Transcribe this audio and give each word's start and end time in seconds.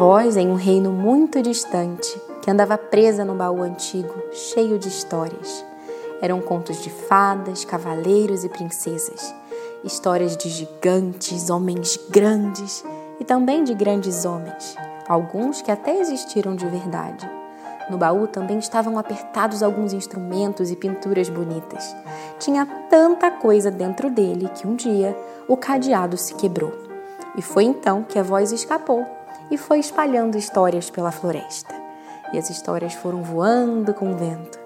voz 0.00 0.34
em 0.38 0.48
um 0.48 0.54
reino 0.54 0.90
muito 0.90 1.42
distante 1.42 2.18
que 2.40 2.50
andava 2.50 2.78
presa 2.78 3.22
num 3.22 3.36
baú 3.36 3.62
antigo 3.62 4.14
cheio 4.32 4.78
de 4.78 4.88
histórias. 4.88 5.62
Eram 6.22 6.40
contos 6.40 6.82
de 6.82 6.88
fadas, 6.88 7.66
cavaleiros 7.66 8.42
e 8.42 8.48
princesas, 8.48 9.34
histórias 9.84 10.38
de 10.38 10.48
gigantes, 10.48 11.50
homens 11.50 12.00
grandes 12.08 12.82
e 13.20 13.24
também 13.26 13.62
de 13.62 13.74
grandes 13.74 14.24
homens, 14.24 14.74
alguns 15.06 15.60
que 15.60 15.70
até 15.70 16.00
existiram 16.00 16.56
de 16.56 16.64
verdade. 16.64 17.30
No 17.90 17.98
baú 17.98 18.26
também 18.26 18.58
estavam 18.58 18.98
apertados 18.98 19.62
alguns 19.62 19.92
instrumentos 19.92 20.70
e 20.70 20.76
pinturas 20.76 21.28
bonitas. 21.28 21.94
Tinha 22.38 22.64
tanta 22.88 23.30
coisa 23.30 23.70
dentro 23.70 24.08
dele 24.08 24.48
que 24.54 24.66
um 24.66 24.74
dia 24.74 25.14
o 25.46 25.58
cadeado 25.58 26.16
se 26.16 26.34
quebrou. 26.36 26.72
E 27.36 27.42
foi 27.42 27.64
então 27.64 28.02
que 28.02 28.18
a 28.18 28.22
voz 28.22 28.50
escapou 28.50 29.19
e 29.50 29.58
foi 29.58 29.80
espalhando 29.80 30.38
histórias 30.38 30.90
pela 30.90 31.10
floresta. 31.10 31.74
E 32.32 32.38
as 32.38 32.48
histórias 32.48 32.94
foram 32.94 33.22
voando 33.22 33.92
com 33.92 34.12
o 34.12 34.16
vento, 34.16 34.58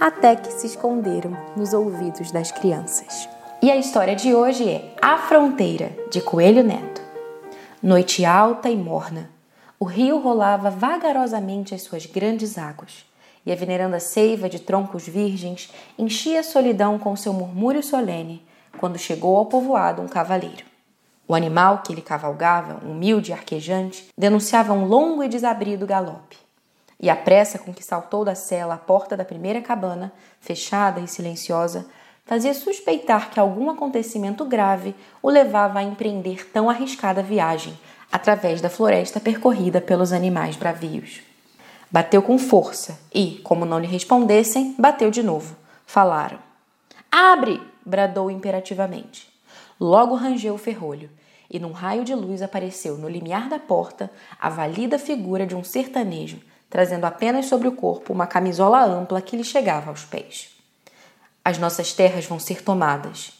até 0.00 0.34
que 0.34 0.52
se 0.52 0.66
esconderam 0.66 1.36
nos 1.56 1.72
ouvidos 1.72 2.32
das 2.32 2.50
crianças. 2.50 3.28
E 3.62 3.70
a 3.70 3.76
história 3.76 4.16
de 4.16 4.34
hoje 4.34 4.68
é 4.68 4.94
A 5.00 5.16
Fronteira, 5.18 5.92
de 6.10 6.20
Coelho 6.20 6.64
Neto. 6.64 7.00
Noite 7.80 8.24
alta 8.24 8.68
e 8.68 8.76
morna, 8.76 9.30
o 9.78 9.84
rio 9.84 10.18
rolava 10.18 10.70
vagarosamente 10.70 11.74
as 11.74 11.82
suas 11.82 12.06
grandes 12.06 12.58
águas, 12.58 13.04
e 13.44 13.52
a 13.52 13.56
veneranda 13.56 13.98
seiva 13.98 14.48
de 14.48 14.60
troncos 14.60 15.06
virgens 15.06 15.72
enchia 15.98 16.40
a 16.40 16.44
solidão 16.44 16.98
com 16.98 17.16
seu 17.16 17.32
murmúrio 17.32 17.82
solene 17.82 18.44
quando 18.78 18.98
chegou 18.98 19.36
ao 19.36 19.46
povoado 19.46 20.00
um 20.00 20.08
cavaleiro. 20.08 20.71
O 21.32 21.34
animal 21.34 21.78
que 21.78 21.90
ele 21.90 22.02
cavalgava, 22.02 22.86
humilde 22.86 23.30
e 23.30 23.32
arquejante, 23.32 24.06
denunciava 24.18 24.74
um 24.74 24.84
longo 24.84 25.24
e 25.24 25.28
desabrido 25.30 25.86
galope. 25.86 26.36
E 27.00 27.08
a 27.08 27.16
pressa 27.16 27.58
com 27.58 27.72
que 27.72 27.82
saltou 27.82 28.22
da 28.22 28.34
cela 28.34 28.74
à 28.74 28.76
porta 28.76 29.16
da 29.16 29.24
primeira 29.24 29.62
cabana, 29.62 30.12
fechada 30.42 31.00
e 31.00 31.08
silenciosa, 31.08 31.86
fazia 32.26 32.52
suspeitar 32.52 33.30
que 33.30 33.40
algum 33.40 33.70
acontecimento 33.70 34.44
grave 34.44 34.94
o 35.22 35.30
levava 35.30 35.78
a 35.78 35.82
empreender 35.82 36.50
tão 36.52 36.68
arriscada 36.68 37.22
viagem 37.22 37.78
através 38.12 38.60
da 38.60 38.68
floresta 38.68 39.18
percorrida 39.18 39.80
pelos 39.80 40.12
animais 40.12 40.54
bravios. 40.54 41.22
Bateu 41.90 42.20
com 42.20 42.36
força 42.36 43.00
e, 43.10 43.40
como 43.42 43.64
não 43.64 43.78
lhe 43.78 43.86
respondessem, 43.86 44.74
bateu 44.78 45.10
de 45.10 45.22
novo. 45.22 45.56
Falaram. 45.86 46.38
Abre! 47.10 47.58
bradou 47.86 48.30
imperativamente. 48.30 49.32
Logo 49.80 50.14
rangeu 50.14 50.54
o 50.54 50.58
ferrolho, 50.58 51.08
e 51.52 51.58
num 51.58 51.70
raio 51.70 52.02
de 52.02 52.14
luz 52.14 52.40
apareceu 52.40 52.96
no 52.96 53.08
limiar 53.08 53.48
da 53.50 53.58
porta 53.58 54.10
a 54.40 54.48
valida 54.48 54.98
figura 54.98 55.46
de 55.46 55.54
um 55.54 55.62
sertanejo, 55.62 56.40
trazendo 56.70 57.04
apenas 57.04 57.46
sobre 57.46 57.68
o 57.68 57.72
corpo 57.72 58.14
uma 58.14 58.26
camisola 58.26 58.82
ampla 58.82 59.20
que 59.20 59.36
lhe 59.36 59.44
chegava 59.44 59.90
aos 59.90 60.02
pés. 60.02 60.50
As 61.44 61.58
nossas 61.58 61.92
terras 61.92 62.24
vão 62.24 62.40
ser 62.40 62.62
tomadas, 62.62 63.32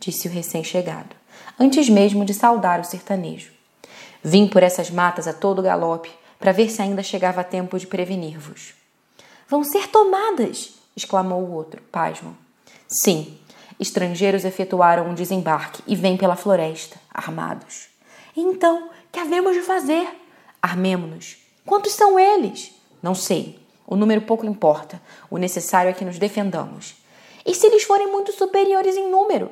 disse 0.00 0.26
o 0.26 0.30
recém-chegado, 0.30 1.14
antes 1.58 1.88
mesmo 1.88 2.24
de 2.24 2.34
saudar 2.34 2.80
o 2.80 2.84
sertanejo. 2.84 3.52
Vim 4.22 4.48
por 4.48 4.62
essas 4.62 4.90
matas 4.90 5.28
a 5.28 5.32
todo 5.32 5.62
galope 5.62 6.10
para 6.38 6.52
ver 6.52 6.70
se 6.70 6.82
ainda 6.82 7.02
chegava 7.02 7.44
tempo 7.44 7.78
de 7.78 7.86
prevenir-vos. 7.86 8.74
Vão 9.48 9.62
ser 9.62 9.86
tomadas! 9.88 10.74
exclamou 10.96 11.42
o 11.42 11.52
outro, 11.52 11.80
pasmo. 11.92 12.36
Sim, 12.88 13.38
estrangeiros 13.78 14.44
efetuaram 14.44 15.08
um 15.08 15.14
desembarque 15.14 15.82
e 15.86 15.96
vêm 15.96 16.16
pela 16.16 16.36
floresta, 16.36 16.99
armados. 17.12 17.88
Então, 18.36 18.90
que 19.10 19.18
havemos 19.18 19.54
de 19.54 19.62
fazer? 19.62 20.08
Armemo-nos. 20.62 21.38
Quantos 21.66 21.92
são 21.92 22.18
eles? 22.18 22.74
Não 23.02 23.14
sei. 23.14 23.58
O 23.86 23.96
número 23.96 24.22
pouco 24.22 24.46
importa. 24.46 25.00
O 25.30 25.36
necessário 25.36 25.90
é 25.90 25.92
que 25.92 26.04
nos 26.04 26.18
defendamos. 26.18 26.96
E 27.44 27.54
se 27.54 27.66
eles 27.66 27.82
forem 27.82 28.10
muito 28.10 28.32
superiores 28.32 28.96
em 28.96 29.10
número? 29.10 29.50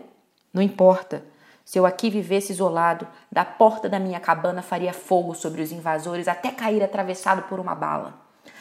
Não 0.53 0.63
importa. 0.63 1.25
Se 1.65 1.79
eu 1.79 1.85
aqui 1.85 2.09
vivesse 2.09 2.53
isolado, 2.53 3.07
da 3.31 3.45
porta 3.45 3.89
da 3.89 3.99
minha 3.99 4.21
cabana 4.21 4.63
faria 4.63 4.93
fogo 4.93 5.35
sobre 5.35 5.61
os 5.61 5.73
invasores 5.73 6.29
até 6.29 6.51
cair 6.51 6.83
atravessado 6.83 7.43
por 7.43 7.61
uma 7.61 7.75
bala. 7.75 8.15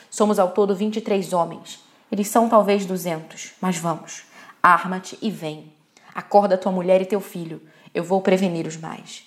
Somos 0.09 0.39
ao 0.39 0.51
todo 0.51 0.75
23 0.75 1.31
homens. 1.31 1.83
Eles 2.11 2.27
são 2.27 2.49
talvez 2.49 2.85
200, 2.85 3.53
mas 3.61 3.77
vamos. 3.77 4.23
Arma-te 4.61 5.17
e 5.21 5.29
vem. 5.29 5.71
Acorda 6.13 6.57
tua 6.57 6.71
mulher 6.71 7.01
e 7.01 7.05
teu 7.05 7.21
filho. 7.21 7.61
Eu 7.97 8.03
vou 8.03 8.21
prevenir 8.21 8.67
os 8.67 8.77
mais. 8.77 9.23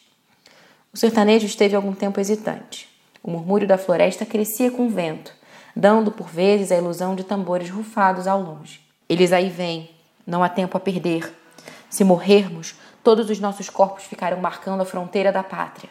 O 0.92 0.96
sertanejo 0.96 1.46
esteve 1.46 1.74
algum 1.74 1.92
tempo 1.92 2.20
hesitante. 2.20 2.88
O 3.22 3.30
murmúrio 3.30 3.66
da 3.66 3.76
floresta 3.76 4.24
crescia 4.24 4.70
com 4.70 4.86
o 4.86 4.90
vento, 4.90 5.34
dando 5.74 6.12
por 6.12 6.28
vezes 6.28 6.70
a 6.70 6.76
ilusão 6.76 7.14
de 7.14 7.24
tambores 7.24 7.68
rufados 7.68 8.26
ao 8.26 8.40
longe. 8.40 8.80
Eles 9.08 9.32
aí 9.32 9.48
vêm. 9.48 9.90
Não 10.26 10.42
há 10.42 10.48
tempo 10.48 10.76
a 10.76 10.80
perder. 10.80 11.36
Se 11.88 12.04
morrermos, 12.04 12.76
Todos 13.02 13.30
os 13.30 13.40
nossos 13.40 13.70
corpos 13.70 14.04
ficarão 14.04 14.40
marcando 14.40 14.82
a 14.82 14.84
fronteira 14.84 15.32
da 15.32 15.42
pátria. 15.42 15.88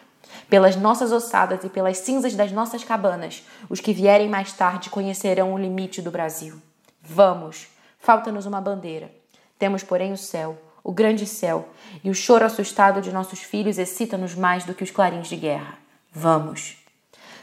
Pelas 0.48 0.76
nossas 0.76 1.10
ossadas 1.10 1.64
e 1.64 1.68
pelas 1.68 1.98
cinzas 1.98 2.34
das 2.34 2.52
nossas 2.52 2.84
cabanas, 2.84 3.42
os 3.68 3.80
que 3.80 3.92
vierem 3.92 4.28
mais 4.28 4.52
tarde 4.52 4.90
conhecerão 4.90 5.52
o 5.52 5.58
limite 5.58 6.00
do 6.00 6.10
Brasil. 6.10 6.60
Vamos! 7.02 7.66
Falta-nos 7.98 8.46
uma 8.46 8.60
bandeira. 8.60 9.10
Temos, 9.58 9.82
porém, 9.82 10.12
o 10.12 10.16
céu, 10.16 10.56
o 10.82 10.92
grande 10.92 11.26
céu, 11.26 11.68
e 12.02 12.10
o 12.10 12.14
choro 12.14 12.44
assustado 12.44 13.00
de 13.00 13.12
nossos 13.12 13.40
filhos 13.40 13.78
excita-nos 13.78 14.34
mais 14.34 14.64
do 14.64 14.74
que 14.74 14.84
os 14.84 14.90
clarins 14.90 15.28
de 15.28 15.36
guerra. 15.36 15.78
Vamos! 16.12 16.76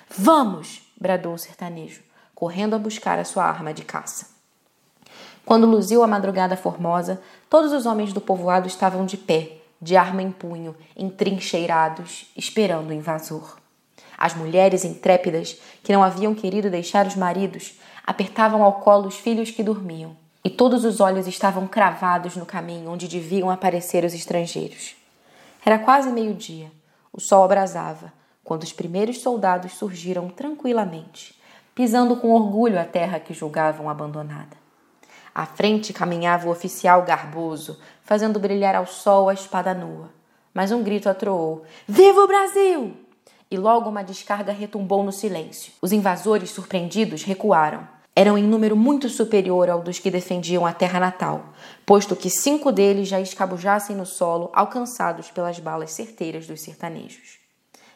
Vamos! 0.09 0.81
bradou 0.99 1.33
o 1.33 1.37
sertanejo, 1.37 2.01
correndo 2.33 2.75
a 2.75 2.79
buscar 2.79 3.19
a 3.19 3.25
sua 3.25 3.43
arma 3.45 3.73
de 3.73 3.83
caça. 3.83 4.29
Quando 5.45 5.67
luziu 5.67 6.03
a 6.03 6.07
madrugada 6.07 6.57
formosa, 6.57 7.21
todos 7.49 7.71
os 7.71 7.85
homens 7.85 8.11
do 8.11 8.19
povoado 8.19 8.67
estavam 8.67 9.05
de 9.05 9.15
pé, 9.15 9.57
de 9.81 9.95
arma 9.95 10.21
em 10.21 10.31
punho, 10.31 10.75
entrincheirados, 10.95 12.31
esperando 12.35 12.89
o 12.89 12.93
invasor. 12.93 13.57
As 14.17 14.33
mulheres 14.33 14.83
intrépidas, 14.83 15.57
que 15.83 15.93
não 15.93 16.03
haviam 16.03 16.33
querido 16.33 16.69
deixar 16.69 17.05
os 17.05 17.15
maridos, 17.15 17.79
apertavam 18.05 18.63
ao 18.63 18.81
colo 18.81 19.07
os 19.07 19.15
filhos 19.15 19.51
que 19.51 19.63
dormiam, 19.63 20.17
e 20.43 20.49
todos 20.49 20.85
os 20.85 20.99
olhos 20.99 21.27
estavam 21.27 21.67
cravados 21.67 22.35
no 22.35 22.45
caminho 22.45 22.91
onde 22.91 23.07
deviam 23.07 23.49
aparecer 23.49 24.03
os 24.03 24.13
estrangeiros. 24.13 24.95
Era 25.65 25.79
quase 25.79 26.09
meio-dia. 26.09 26.71
O 27.11 27.19
sol 27.19 27.43
abrasava, 27.43 28.13
quando 28.43 28.63
os 28.63 28.71
primeiros 28.71 29.19
soldados 29.19 29.73
surgiram 29.73 30.29
tranquilamente, 30.29 31.37
pisando 31.75 32.15
com 32.15 32.31
orgulho 32.31 32.79
a 32.79 32.85
terra 32.85 33.19
que 33.19 33.33
julgavam 33.33 33.89
abandonada. 33.89 34.55
À 35.35 35.45
frente 35.45 35.93
caminhava 35.93 36.47
o 36.47 36.51
oficial 36.51 37.03
garboso, 37.03 37.79
fazendo 38.03 38.39
brilhar 38.39 38.73
ao 38.73 38.87
sol 38.87 39.29
a 39.29 39.33
espada 39.33 39.73
nua. 39.73 40.09
Mas 40.53 40.71
um 40.71 40.81
grito 40.81 41.09
atroou: 41.09 41.65
Viva 41.87 42.21
o 42.21 42.27
Brasil! 42.27 42.97
E 43.51 43.57
logo 43.57 43.89
uma 43.89 44.03
descarga 44.03 44.51
retumbou 44.51 45.03
no 45.03 45.11
silêncio. 45.11 45.73
Os 45.81 45.91
invasores, 45.91 46.49
surpreendidos, 46.49 47.23
recuaram. 47.23 47.87
Eram 48.19 48.35
em 48.35 48.41
número 48.41 48.75
muito 48.75 49.09
superior 49.09 49.69
ao 49.69 49.79
dos 49.79 49.99
que 49.99 50.09
defendiam 50.09 50.65
a 50.65 50.73
terra 50.73 50.99
natal, 50.99 51.53
posto 51.85 52.15
que 52.15 52.31
cinco 52.31 52.71
deles 52.71 53.07
já 53.07 53.21
escabujassem 53.21 53.95
no 53.95 54.07
solo, 54.07 54.49
alcançados 54.55 55.29
pelas 55.29 55.59
balas 55.59 55.91
certeiras 55.91 56.47
dos 56.47 56.61
sertanejos. 56.61 57.37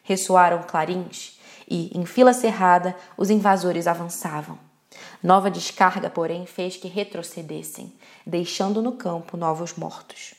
Ressoaram 0.03 0.61
clarins 0.61 1.39
e, 1.67 1.89
em 1.97 2.05
fila 2.05 2.33
cerrada, 2.33 2.95
os 3.17 3.31
invasores 3.31 3.87
avançavam. 3.87 4.59
Nova 5.23 5.49
descarga, 5.49 6.07
porém, 6.07 6.45
fez 6.45 6.77
que 6.77 6.87
retrocedessem, 6.87 7.91
deixando 8.23 8.79
no 8.79 8.91
campo 8.91 9.35
novos 9.35 9.73
mortos. 9.73 10.35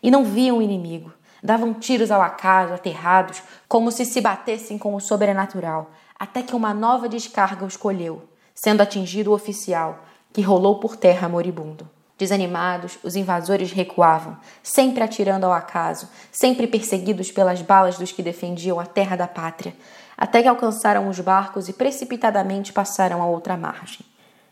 E 0.00 0.12
não 0.12 0.24
viam 0.24 0.58
o 0.58 0.62
inimigo. 0.62 1.12
Davam 1.42 1.74
tiros 1.74 2.12
ao 2.12 2.22
acaso, 2.22 2.72
aterrados, 2.72 3.42
como 3.66 3.90
se 3.90 4.04
se 4.04 4.20
batessem 4.20 4.78
com 4.78 4.94
o 4.94 5.00
sobrenatural, 5.00 5.90
até 6.16 6.40
que 6.40 6.54
uma 6.54 6.72
nova 6.72 7.08
descarga 7.08 7.64
os 7.64 7.76
colheu, 7.76 8.22
sendo 8.54 8.80
atingido 8.80 9.30
o 9.30 9.34
oficial, 9.34 10.04
que 10.32 10.40
rolou 10.40 10.78
por 10.78 10.96
terra 10.96 11.28
moribundo. 11.28 11.88
Desanimados, 12.16 12.96
os 13.02 13.16
invasores 13.16 13.72
recuavam, 13.72 14.36
sempre 14.62 15.02
atirando 15.02 15.44
ao 15.44 15.52
acaso, 15.52 16.08
sempre 16.30 16.66
perseguidos 16.68 17.32
pelas 17.32 17.60
balas 17.60 17.98
dos 17.98 18.12
que 18.12 18.22
defendiam 18.22 18.78
a 18.78 18.86
terra 18.86 19.16
da 19.16 19.26
pátria, 19.26 19.74
até 20.16 20.40
que 20.40 20.48
alcançaram 20.48 21.08
os 21.08 21.18
barcos 21.18 21.68
e 21.68 21.72
precipitadamente 21.72 22.72
passaram 22.72 23.20
a 23.20 23.26
outra 23.26 23.56
margem. 23.56 24.06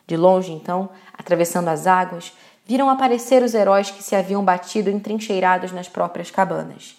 De 0.08 0.16
longe, 0.16 0.50
então, 0.50 0.90
atravessando 1.16 1.68
as 1.68 1.86
águas, 1.86 2.32
viram 2.66 2.90
aparecer 2.90 3.42
os 3.44 3.54
heróis 3.54 3.90
que 3.90 4.02
se 4.02 4.16
haviam 4.16 4.44
batido 4.44 4.90
entrincheirados 4.90 5.70
nas 5.70 5.88
próprias 5.88 6.32
cabanas, 6.32 6.96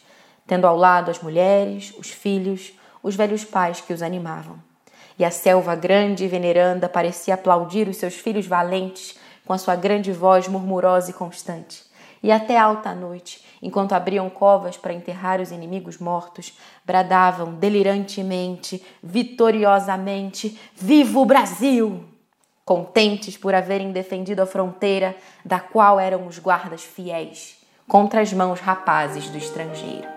tendo 0.47 0.65
ao 0.65 0.77
lado 0.77 1.11
as 1.11 1.21
mulheres, 1.21 1.93
os 1.97 2.09
filhos, 2.09 2.73
os 3.01 3.15
velhos 3.15 3.43
pais 3.43 3.81
que 3.81 3.91
os 3.91 4.01
animavam. 4.01 4.57
E 5.17 5.25
a 5.25 5.31
selva 5.31 5.75
grande 5.75 6.25
e 6.25 6.27
veneranda 6.27 6.89
parecia 6.89 7.33
aplaudir 7.33 7.87
os 7.87 7.97
seus 7.97 8.15
filhos 8.15 8.47
valentes 8.47 9.17
com 9.45 9.53
a 9.53 9.57
sua 9.57 9.75
grande 9.75 10.11
voz 10.11 10.47
murmurosa 10.47 11.11
e 11.11 11.13
constante. 11.13 11.83
E 12.21 12.31
até 12.31 12.57
alta 12.57 12.95
noite, 12.95 13.43
enquanto 13.61 13.91
abriam 13.91 14.29
covas 14.29 14.77
para 14.77 14.93
enterrar 14.93 15.41
os 15.41 15.51
inimigos 15.51 15.97
mortos, 15.97 16.57
bradavam 16.85 17.53
delirantemente, 17.53 18.83
vitoriosamente: 19.03 20.57
Viva 20.73 21.19
o 21.19 21.25
Brasil! 21.25 22.05
Contentes 22.63 23.35
por 23.35 23.53
haverem 23.53 23.91
defendido 23.91 24.41
a 24.41 24.45
fronteira 24.45 25.13
da 25.43 25.59
qual 25.59 25.99
eram 25.99 26.25
os 26.25 26.39
guardas 26.39 26.81
fiéis 26.81 27.61
contra 27.85 28.21
as 28.21 28.31
mãos 28.31 28.61
rapazes 28.61 29.27
do 29.29 29.37
estrangeiro. 29.37 30.12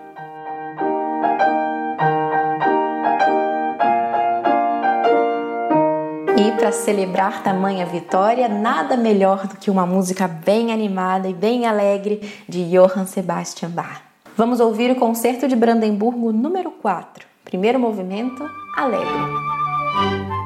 E 6.39 6.51
para 6.51 6.71
celebrar 6.71 7.41
tamanha 7.41 7.83
vitória, 7.83 8.47
nada 8.47 8.95
melhor 8.95 9.47
do 9.47 9.57
que 9.57 9.71
uma 9.71 9.87
música 9.87 10.27
bem 10.27 10.71
animada 10.71 11.27
e 11.27 11.33
bem 11.33 11.65
alegre 11.65 12.21
de 12.47 12.63
Johann 12.69 13.07
Sebastian 13.07 13.71
Bach. 13.71 14.01
Vamos 14.35 14.59
ouvir 14.59 14.91
o 14.91 14.95
Concerto 14.95 15.47
de 15.47 15.55
Brandemburgo 15.55 16.31
número 16.31 16.69
4, 16.69 17.25
primeiro 17.43 17.79
movimento, 17.79 18.47
Alegre. 18.77 20.36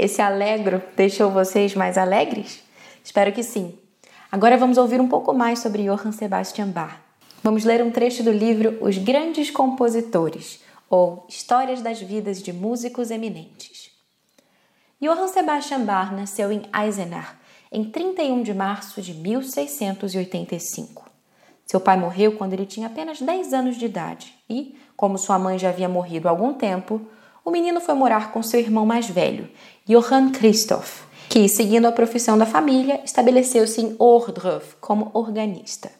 Esse 0.00 0.22
alegro 0.22 0.82
deixou 0.96 1.30
vocês 1.30 1.74
mais 1.74 1.98
alegres? 1.98 2.62
Espero 3.04 3.30
que 3.32 3.42
sim. 3.42 3.78
Agora 4.32 4.56
vamos 4.56 4.78
ouvir 4.78 4.98
um 4.98 5.06
pouco 5.06 5.34
mais 5.34 5.58
sobre 5.58 5.82
Johann 5.82 6.10
Sebastian 6.10 6.68
Bach. 6.68 6.96
Vamos 7.42 7.64
ler 7.64 7.82
um 7.82 7.90
trecho 7.90 8.22
do 8.22 8.32
livro 8.32 8.78
Os 8.80 8.96
Grandes 8.96 9.50
Compositores, 9.50 10.62
ou 10.88 11.26
Histórias 11.28 11.82
das 11.82 12.00
Vidas 12.00 12.42
de 12.42 12.50
Músicos 12.50 13.10
Eminentes. 13.10 13.90
Johann 15.02 15.28
Sebastian 15.28 15.84
Bach 15.84 16.14
nasceu 16.14 16.50
em 16.50 16.62
Eisenach 16.74 17.34
em 17.70 17.84
31 17.84 18.42
de 18.42 18.54
março 18.54 19.02
de 19.02 19.12
1685. 19.12 21.10
Seu 21.66 21.78
pai 21.78 21.98
morreu 21.98 22.38
quando 22.38 22.54
ele 22.54 22.64
tinha 22.64 22.86
apenas 22.86 23.20
10 23.20 23.52
anos 23.52 23.76
de 23.76 23.84
idade 23.84 24.34
e, 24.48 24.78
como 24.96 25.18
sua 25.18 25.38
mãe 25.38 25.58
já 25.58 25.68
havia 25.68 25.90
morrido 25.90 26.26
há 26.26 26.30
algum 26.30 26.54
tempo, 26.54 27.06
o 27.50 27.52
menino 27.52 27.80
foi 27.80 27.94
morar 27.94 28.30
com 28.30 28.44
seu 28.44 28.60
irmão 28.60 28.86
mais 28.86 29.10
velho, 29.10 29.50
Johann 29.84 30.30
Christoph, 30.30 31.02
que, 31.28 31.48
seguindo 31.48 31.86
a 31.86 31.90
profissão 31.90 32.38
da 32.38 32.46
família, 32.46 33.00
estabeleceu-se 33.04 33.80
em 33.80 33.96
Ohrdruf 33.98 34.76
como 34.80 35.10
organista. 35.12 35.90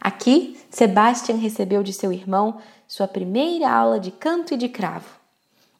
Aqui, 0.00 0.56
Sebastian 0.70 1.38
recebeu 1.38 1.82
de 1.82 1.92
seu 1.92 2.12
irmão 2.12 2.58
sua 2.86 3.08
primeira 3.08 3.68
aula 3.68 3.98
de 3.98 4.12
canto 4.12 4.54
e 4.54 4.56
de 4.56 4.68
cravo. 4.68 5.08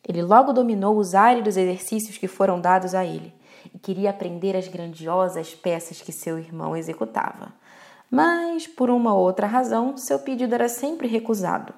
Ele 0.09 0.23
logo 0.23 0.53
dominou 0.53 0.99
os 0.99 1.15
áridos 1.15 1.57
exercícios 1.57 2.19
que 2.19 2.27
foram 2.27 2.61
dados 2.61 2.93
a 2.93 3.05
ele 3.05 3.33
e 3.73 3.79
queria 3.79 4.11
aprender 4.11 4.57
as 4.57 4.67
grandiosas 4.67 5.55
peças 5.55 6.01
que 6.01 6.11
seu 6.11 6.37
irmão 6.37 6.77
executava. 6.77 7.53
Mas, 8.11 8.67
por 8.67 8.91
uma 8.91 9.15
outra 9.15 9.47
razão, 9.47 9.97
seu 9.97 10.19
pedido 10.19 10.53
era 10.53 10.69
sempre 10.69 11.07
recusado. 11.07 11.73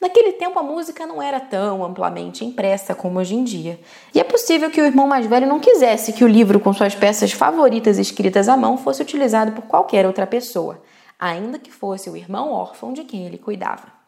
Naquele 0.00 0.32
tempo 0.32 0.56
a 0.58 0.62
música 0.62 1.04
não 1.06 1.20
era 1.20 1.40
tão 1.40 1.84
amplamente 1.84 2.44
impressa 2.44 2.94
como 2.94 3.18
hoje 3.18 3.34
em 3.34 3.42
dia, 3.42 3.80
e 4.14 4.20
é 4.20 4.24
possível 4.24 4.70
que 4.70 4.80
o 4.80 4.84
irmão 4.86 5.08
mais 5.08 5.26
velho 5.26 5.46
não 5.46 5.58
quisesse 5.58 6.12
que 6.12 6.22
o 6.22 6.28
livro 6.28 6.60
com 6.60 6.72
suas 6.72 6.94
peças 6.94 7.32
favoritas 7.32 7.98
escritas 7.98 8.48
à 8.48 8.56
mão 8.56 8.78
fosse 8.78 9.02
utilizado 9.02 9.52
por 9.52 9.62
qualquer 9.62 10.06
outra 10.06 10.24
pessoa, 10.24 10.80
ainda 11.18 11.58
que 11.58 11.72
fosse 11.72 12.08
o 12.08 12.16
irmão 12.16 12.52
órfão 12.52 12.92
de 12.92 13.02
quem 13.02 13.26
ele 13.26 13.38
cuidava. 13.38 13.98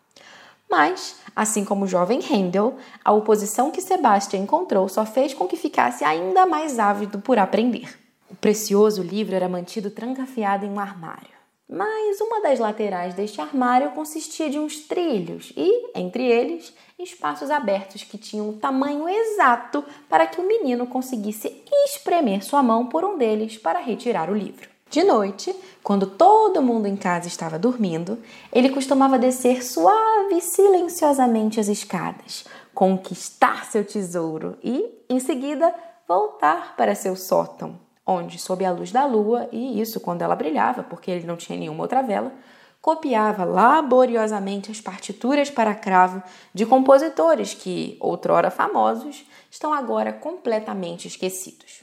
Mas, 0.70 1.16
assim 1.34 1.64
como 1.64 1.84
o 1.84 1.88
jovem 1.88 2.20
Handel, 2.20 2.76
a 3.04 3.10
oposição 3.10 3.72
que 3.72 3.80
Sebastian 3.80 4.38
encontrou 4.38 4.88
só 4.88 5.04
fez 5.04 5.34
com 5.34 5.48
que 5.48 5.56
ficasse 5.56 6.04
ainda 6.04 6.46
mais 6.46 6.78
ávido 6.78 7.18
por 7.18 7.36
aprender. 7.36 7.98
O 8.30 8.36
precioso 8.36 9.02
livro 9.02 9.34
era 9.34 9.48
mantido 9.48 9.90
trancafiado 9.90 10.64
em 10.64 10.70
um 10.70 10.78
armário. 10.78 11.39
Mas 11.72 12.20
uma 12.20 12.40
das 12.40 12.58
laterais 12.58 13.14
deste 13.14 13.40
armário 13.40 13.92
consistia 13.92 14.50
de 14.50 14.58
uns 14.58 14.80
trilhos 14.80 15.52
e, 15.56 15.92
entre 15.94 16.26
eles, 16.26 16.74
espaços 16.98 17.48
abertos 17.48 18.02
que 18.02 18.18
tinham 18.18 18.48
o 18.48 18.54
tamanho 18.54 19.08
exato 19.08 19.84
para 20.08 20.26
que 20.26 20.40
o 20.40 20.46
menino 20.46 20.84
conseguisse 20.88 21.62
espremer 21.84 22.42
sua 22.44 22.60
mão 22.60 22.86
por 22.86 23.04
um 23.04 23.16
deles 23.16 23.56
para 23.56 23.78
retirar 23.78 24.28
o 24.28 24.36
livro. 24.36 24.68
De 24.90 25.04
noite, 25.04 25.54
quando 25.84 26.06
todo 26.06 26.60
mundo 26.60 26.86
em 26.86 26.96
casa 26.96 27.28
estava 27.28 27.56
dormindo, 27.56 28.18
ele 28.52 28.70
costumava 28.70 29.16
descer 29.16 29.62
suave 29.62 30.38
e 30.38 30.40
silenciosamente 30.40 31.60
as 31.60 31.68
escadas, 31.68 32.44
conquistar 32.74 33.66
seu 33.66 33.84
tesouro 33.84 34.58
e, 34.64 34.90
em 35.08 35.20
seguida, 35.20 35.72
voltar 36.08 36.74
para 36.76 36.96
seu 36.96 37.14
sótão 37.14 37.89
onde, 38.06 38.38
sob 38.38 38.64
a 38.64 38.72
luz 38.72 38.90
da 38.90 39.04
lua, 39.04 39.48
e 39.52 39.80
isso 39.80 40.00
quando 40.00 40.22
ela 40.22 40.34
brilhava, 40.34 40.82
porque 40.82 41.10
ele 41.10 41.26
não 41.26 41.36
tinha 41.36 41.58
nenhuma 41.58 41.82
outra 41.82 42.02
vela, 42.02 42.32
copiava 42.80 43.44
laboriosamente 43.44 44.70
as 44.70 44.80
partituras 44.80 45.50
para 45.50 45.74
cravo 45.74 46.22
de 46.52 46.64
compositores 46.64 47.52
que, 47.52 47.96
outrora 48.00 48.50
famosos, 48.50 49.24
estão 49.50 49.72
agora 49.72 50.12
completamente 50.12 51.06
esquecidos. 51.06 51.82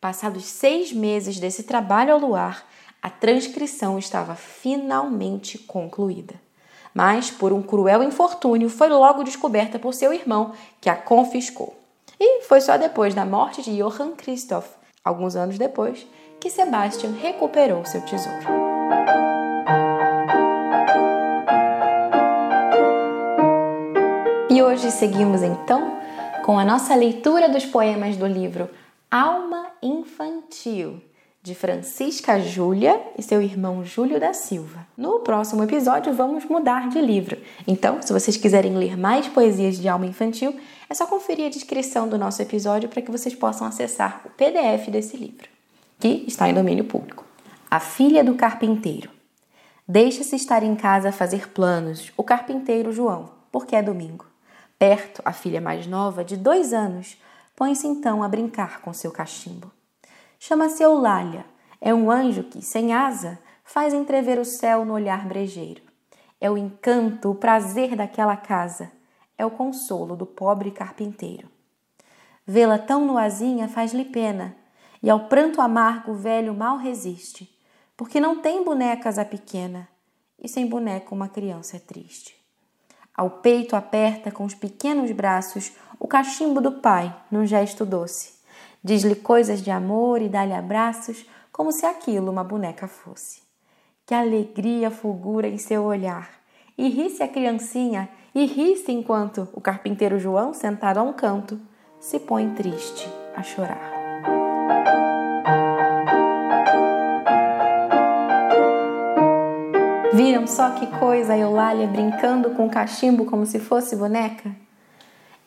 Passados 0.00 0.44
seis 0.44 0.92
meses 0.92 1.38
desse 1.38 1.62
trabalho 1.62 2.12
ao 2.12 2.18
luar, 2.18 2.66
a 3.00 3.08
transcrição 3.08 3.98
estava 3.98 4.34
finalmente 4.34 5.58
concluída. 5.58 6.34
Mas, 6.92 7.30
por 7.30 7.52
um 7.52 7.62
cruel 7.62 8.02
infortúnio, 8.02 8.68
foi 8.68 8.88
logo 8.88 9.24
descoberta 9.24 9.78
por 9.78 9.94
seu 9.94 10.12
irmão, 10.12 10.52
que 10.80 10.88
a 10.88 10.96
confiscou. 10.96 11.74
E 12.18 12.42
foi 12.42 12.60
só 12.60 12.76
depois 12.76 13.14
da 13.14 13.24
morte 13.24 13.62
de 13.62 13.76
Johann 13.76 14.12
Christoph 14.12 14.83
alguns 15.04 15.36
anos 15.36 15.58
depois, 15.58 16.06
que 16.40 16.48
Sebastian 16.48 17.12
recuperou 17.20 17.84
seu 17.84 18.00
tesouro. 18.00 18.64
E 24.50 24.62
hoje 24.62 24.90
seguimos 24.90 25.42
então 25.42 25.98
com 26.44 26.58
a 26.58 26.64
nossa 26.64 26.94
leitura 26.94 27.48
dos 27.48 27.66
poemas 27.66 28.16
do 28.16 28.26
livro 28.26 28.68
Alma 29.10 29.66
Infantil, 29.82 31.02
de 31.42 31.54
Francisca 31.54 32.40
Júlia 32.40 33.00
e 33.18 33.22
seu 33.22 33.42
irmão 33.42 33.84
Júlio 33.84 34.18
da 34.18 34.32
Silva. 34.32 34.86
No 34.96 35.20
próximo 35.20 35.62
episódio 35.62 36.12
vamos 36.12 36.44
mudar 36.44 36.88
de 36.88 37.00
livro. 37.00 37.36
Então, 37.66 38.00
se 38.00 38.12
vocês 38.12 38.36
quiserem 38.36 38.76
ler 38.76 38.96
mais 38.96 39.26
poesias 39.28 39.76
de 39.76 39.88
alma 39.88 40.06
infantil, 40.06 40.54
é 40.88 40.94
só 40.94 41.06
conferir 41.06 41.46
a 41.46 41.50
descrição 41.50 42.08
do 42.08 42.18
nosso 42.18 42.40
episódio 42.42 42.88
para 42.88 43.02
que 43.02 43.10
vocês 43.10 43.34
possam 43.34 43.66
acessar 43.66 44.22
o 44.24 44.30
PDF 44.30 44.88
desse 44.90 45.16
livro, 45.16 45.48
que 45.98 46.24
está 46.26 46.48
em 46.48 46.54
domínio 46.54 46.84
público. 46.84 47.24
A 47.70 47.80
filha 47.80 48.22
do 48.22 48.34
carpinteiro. 48.34 49.10
Deixa-se 49.86 50.36
estar 50.36 50.62
em 50.62 50.74
casa 50.74 51.10
a 51.10 51.12
fazer 51.12 51.50
planos, 51.50 52.12
o 52.16 52.22
carpinteiro 52.22 52.92
João, 52.92 53.30
porque 53.50 53.76
é 53.76 53.82
domingo. 53.82 54.26
Perto, 54.78 55.22
a 55.24 55.32
filha 55.32 55.60
mais 55.60 55.86
nova, 55.86 56.24
de 56.24 56.36
dois 56.36 56.72
anos, 56.72 57.16
põe-se 57.54 57.86
então 57.86 58.22
a 58.22 58.28
brincar 58.28 58.80
com 58.80 58.92
seu 58.92 59.10
cachimbo. 59.10 59.70
Chama-se 60.38 60.82
Eulália. 60.82 61.44
É 61.80 61.92
um 61.94 62.10
anjo 62.10 62.44
que, 62.44 62.62
sem 62.62 62.92
asa, 62.92 63.38
faz 63.64 63.94
entrever 63.94 64.38
o 64.38 64.44
céu 64.44 64.84
no 64.84 64.94
olhar 64.94 65.26
brejeiro. 65.26 65.82
É 66.40 66.50
o 66.50 66.58
encanto, 66.58 67.30
o 67.30 67.34
prazer 67.34 67.96
daquela 67.96 68.36
casa. 68.36 68.90
É 69.44 69.46
o 69.46 69.50
consolo 69.50 70.16
do 70.16 70.24
pobre 70.24 70.70
carpinteiro. 70.70 71.50
Vê-la 72.46 72.78
tão 72.78 73.04
nuazinha 73.04 73.68
faz-lhe 73.68 74.06
pena, 74.06 74.56
e 75.02 75.10
ao 75.10 75.28
pranto 75.28 75.60
amargo 75.60 76.12
o 76.12 76.14
velho 76.14 76.54
mal 76.54 76.78
resiste, 76.78 77.54
porque 77.94 78.18
não 78.18 78.40
tem 78.40 78.64
bonecas 78.64 79.18
a 79.18 79.24
pequena, 79.24 79.86
e 80.42 80.48
sem 80.48 80.66
boneca 80.66 81.14
uma 81.14 81.28
criança 81.28 81.76
é 81.76 81.78
triste. 81.78 82.34
Ao 83.14 83.28
peito 83.28 83.76
aperta 83.76 84.30
com 84.30 84.46
os 84.46 84.54
pequenos 84.54 85.12
braços 85.12 85.72
o 86.00 86.08
cachimbo 86.08 86.58
do 86.58 86.72
pai, 86.80 87.14
num 87.30 87.44
gesto 87.44 87.84
doce. 87.84 88.32
Diz-lhe 88.82 89.14
coisas 89.14 89.60
de 89.60 89.70
amor 89.70 90.22
e 90.22 90.28
dá-lhe 90.30 90.54
abraços, 90.54 91.26
como 91.52 91.70
se 91.70 91.84
aquilo 91.84 92.30
uma 92.30 92.42
boneca 92.42 92.88
fosse. 92.88 93.42
Que 94.06 94.14
alegria 94.14 94.90
fulgura 94.90 95.46
em 95.46 95.58
seu 95.58 95.84
olhar! 95.84 96.43
E 96.76 96.88
ri-se 96.88 97.22
a 97.22 97.28
criancinha, 97.28 98.08
e 98.34 98.46
ri-se 98.46 98.90
enquanto 98.90 99.48
o 99.52 99.60
carpinteiro 99.60 100.18
João, 100.18 100.52
sentado 100.52 100.98
a 100.98 101.02
um 101.02 101.12
canto, 101.12 101.60
se 102.00 102.18
põe 102.18 102.52
triste 102.52 103.08
a 103.36 103.44
chorar. 103.44 103.92
Viram 110.12 110.48
só 110.48 110.70
que 110.70 110.86
coisa 110.98 111.34
a 111.34 111.38
Eulália 111.38 111.86
brincando 111.86 112.50
com 112.50 112.66
o 112.66 112.70
cachimbo 112.70 113.24
como 113.24 113.46
se 113.46 113.60
fosse 113.60 113.94
boneca? 113.94 114.50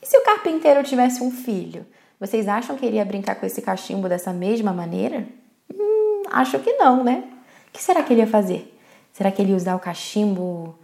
E 0.01 0.05
se 0.05 0.17
o 0.17 0.23
carpinteiro 0.23 0.81
tivesse 0.81 1.21
um 1.21 1.29
filho? 1.29 1.85
Vocês 2.19 2.47
acham 2.47 2.77
que 2.77 2.85
ele 2.85 2.95
ia 2.95 3.05
brincar 3.05 3.35
com 3.35 3.45
esse 3.45 3.61
cachimbo 3.61 4.07
dessa 4.07 4.31
mesma 4.31 4.71
maneira? 4.71 5.27
Hum, 5.73 6.23
acho 6.31 6.57
que 6.59 6.71
não, 6.73 7.03
né? 7.03 7.25
O 7.67 7.71
que 7.73 7.83
será 7.83 8.01
que 8.01 8.13
ele 8.13 8.21
ia 8.21 8.27
fazer? 8.27 8.73
Será 9.11 9.29
que 9.29 9.41
ele 9.41 9.51
ia 9.51 9.57
usar 9.57 9.75
o 9.75 9.79
cachimbo 9.79 10.77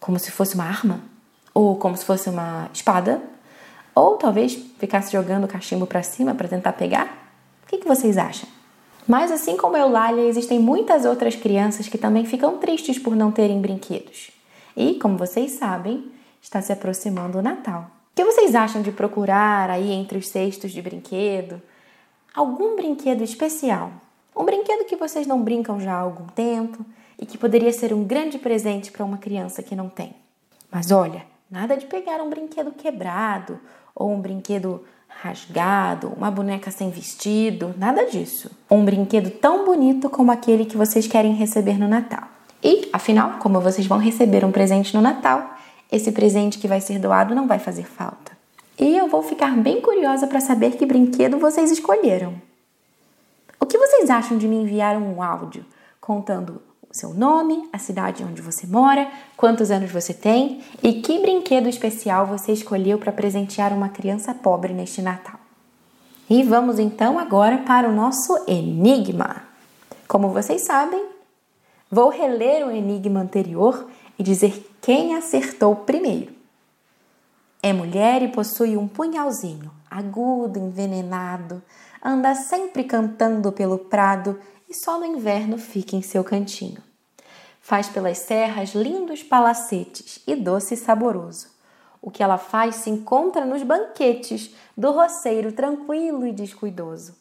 como 0.00 0.18
se 0.18 0.30
fosse 0.30 0.54
uma 0.54 0.64
arma? 0.64 1.00
Ou 1.54 1.76
como 1.76 1.96
se 1.96 2.04
fosse 2.04 2.28
uma 2.28 2.68
espada? 2.72 3.22
Ou 3.94 4.16
talvez 4.16 4.54
ficasse 4.78 5.12
jogando 5.12 5.44
o 5.44 5.48
cachimbo 5.48 5.86
para 5.86 6.02
cima 6.02 6.34
para 6.34 6.48
tentar 6.48 6.72
pegar? 6.72 7.06
O 7.64 7.66
que, 7.68 7.78
que 7.78 7.86
vocês 7.86 8.16
acham? 8.16 8.48
Mas 9.06 9.30
assim 9.30 9.56
como 9.56 9.76
Eulália, 9.76 10.22
existem 10.22 10.58
muitas 10.58 11.04
outras 11.04 11.34
crianças 11.36 11.88
que 11.88 11.98
também 11.98 12.24
ficam 12.24 12.58
tristes 12.58 12.98
por 12.98 13.14
não 13.14 13.30
terem 13.30 13.60
brinquedos. 13.60 14.30
E, 14.76 14.94
como 14.94 15.18
vocês 15.18 15.52
sabem, 15.52 16.10
está 16.40 16.62
se 16.62 16.72
aproximando 16.72 17.38
o 17.38 17.42
Natal. 17.42 17.90
O 18.12 18.16
que 18.16 18.24
vocês 18.24 18.54
acham 18.54 18.82
de 18.82 18.92
procurar 18.92 19.68
aí 19.68 19.92
entre 19.92 20.18
os 20.18 20.28
cestos 20.28 20.72
de 20.72 20.80
brinquedo 20.80 21.60
algum 22.34 22.76
brinquedo 22.76 23.22
especial? 23.22 23.92
Um 24.36 24.44
brinquedo 24.44 24.86
que 24.86 24.96
vocês 24.96 25.26
não 25.26 25.42
brincam 25.42 25.80
já 25.80 25.94
há 25.94 25.98
algum 25.98 26.26
tempo 26.26 26.84
e 27.20 27.26
que 27.26 27.36
poderia 27.36 27.72
ser 27.72 27.92
um 27.92 28.02
grande 28.02 28.38
presente 28.38 28.90
para 28.90 29.04
uma 29.04 29.18
criança 29.18 29.62
que 29.62 29.76
não 29.76 29.90
tem. 29.90 30.14
Mas 30.72 30.90
olha, 30.90 31.22
nada 31.50 31.76
de 31.76 31.84
pegar 31.84 32.22
um 32.22 32.30
brinquedo 32.30 32.72
quebrado 32.72 33.60
ou 33.94 34.10
um 34.10 34.20
brinquedo 34.20 34.82
rasgado, 35.06 36.08
uma 36.16 36.30
boneca 36.30 36.70
sem 36.70 36.88
vestido, 36.88 37.74
nada 37.76 38.06
disso. 38.06 38.50
Um 38.70 38.84
brinquedo 38.84 39.30
tão 39.30 39.66
bonito 39.66 40.08
como 40.08 40.32
aquele 40.32 40.64
que 40.64 40.78
vocês 40.78 41.06
querem 41.06 41.34
receber 41.34 41.78
no 41.78 41.86
Natal. 41.86 42.26
E, 42.62 42.88
afinal, 42.92 43.38
como 43.38 43.60
vocês 43.60 43.86
vão 43.86 43.98
receber 43.98 44.44
um 44.44 44.52
presente 44.52 44.94
no 44.94 45.02
Natal, 45.02 45.56
esse 45.92 46.12
presente 46.12 46.58
que 46.58 46.68
vai 46.68 46.80
ser 46.80 46.98
doado 46.98 47.34
não 47.34 47.46
vai 47.46 47.58
fazer 47.58 47.84
falta. 47.84 48.32
E 48.78 48.96
eu 48.96 49.08
vou 49.08 49.22
ficar 49.22 49.54
bem 49.58 49.82
curiosa 49.82 50.26
para 50.26 50.40
saber 50.40 50.76
que 50.76 50.86
brinquedo 50.86 51.38
vocês 51.38 51.70
escolheram. 51.70 52.34
O 53.58 53.66
que 53.66 53.76
vocês 53.76 54.08
acham 54.08 54.38
de 54.38 54.48
me 54.48 54.56
enviar 54.56 54.96
um 54.96 55.22
áudio 55.22 55.66
contando 56.00 56.62
seu 56.90 57.14
nome, 57.14 57.68
a 57.72 57.78
cidade 57.78 58.24
onde 58.24 58.42
você 58.42 58.66
mora, 58.66 59.08
quantos 59.36 59.70
anos 59.70 59.90
você 59.90 60.12
tem 60.12 60.62
e 60.82 60.94
que 60.94 61.20
brinquedo 61.20 61.68
especial 61.68 62.26
você 62.26 62.52
escolheu 62.52 62.98
para 62.98 63.12
presentear 63.12 63.72
uma 63.72 63.88
criança 63.88 64.34
pobre 64.34 64.72
neste 64.72 65.00
Natal? 65.00 65.38
E 66.28 66.42
vamos 66.42 66.78
então 66.78 67.18
agora 67.18 67.58
para 67.58 67.88
o 67.88 67.92
nosso 67.92 68.44
enigma. 68.46 69.42
Como 70.08 70.30
vocês 70.30 70.64
sabem, 70.64 71.04
vou 71.90 72.08
reler 72.08 72.66
o 72.66 72.70
enigma 72.70 73.20
anterior 73.20 73.88
e 74.18 74.22
dizer 74.22 74.68
quem 74.80 75.14
acertou 75.14 75.76
primeiro. 75.76 76.32
É 77.62 77.72
mulher 77.72 78.22
e 78.22 78.28
possui 78.28 78.76
um 78.76 78.88
punhalzinho, 78.88 79.70
agudo, 79.90 80.58
envenenado, 80.58 81.62
anda 82.02 82.34
sempre 82.34 82.84
cantando 82.84 83.52
pelo 83.52 83.78
prado 83.78 84.38
e 84.70 84.74
só 84.74 85.00
no 85.00 85.04
inverno 85.04 85.58
fica 85.58 85.96
em 85.96 86.00
seu 86.00 86.22
cantinho. 86.22 86.80
Faz 87.60 87.88
pelas 87.88 88.18
serras 88.18 88.72
lindos 88.72 89.20
palacetes 89.20 90.22
e 90.24 90.36
doce 90.36 90.74
e 90.74 90.76
saboroso. 90.76 91.48
O 92.00 92.10
que 92.10 92.22
ela 92.22 92.38
faz 92.38 92.76
se 92.76 92.88
encontra 92.88 93.44
nos 93.44 93.64
banquetes 93.64 94.54
do 94.76 94.92
roceiro 94.92 95.52
tranquilo 95.52 96.24
e 96.24 96.32
descuidoso. 96.32 97.16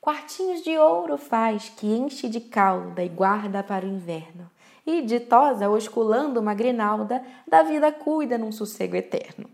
Quartinhos 0.00 0.62
de 0.62 0.78
ouro 0.78 1.18
faz 1.18 1.68
que 1.76 1.86
enche 1.86 2.28
de 2.28 2.40
calda 2.40 3.04
e 3.04 3.08
guarda 3.08 3.62
para 3.62 3.84
o 3.84 3.88
inverno. 3.88 4.48
E, 4.86 5.02
ditosa, 5.02 5.68
osculando 5.68 6.40
uma 6.40 6.54
grinalda, 6.54 7.22
da 7.46 7.62
vida 7.62 7.92
cuida 7.92 8.38
num 8.38 8.50
sossego 8.50 8.96
eterno. 8.96 9.48